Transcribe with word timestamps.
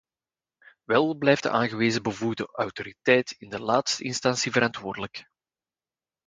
Wel 0.83 1.15
blijft 1.17 1.43
de 1.43 1.49
aangewezen 1.49 2.03
bevoegde 2.03 2.49
autoriteit 2.51 3.31
in 3.31 3.59
laatste 3.61 4.03
instantie 4.03 4.51
verantwoordelijk. 4.51 5.25